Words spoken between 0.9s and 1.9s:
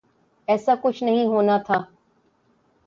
نہیں ہونا تھا۔